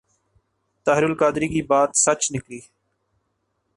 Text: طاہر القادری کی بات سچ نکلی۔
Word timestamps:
طاہر 0.85 1.03
القادری 1.03 1.47
کی 1.47 1.61
بات 1.61 1.89
سچ 1.97 2.31
نکلی۔ 2.31 2.59